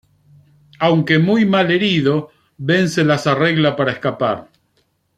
[0.79, 4.49] Aunque muy mal herido, Ben se las arregla para escapar.